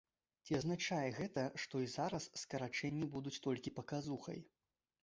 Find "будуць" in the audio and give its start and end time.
3.19-3.39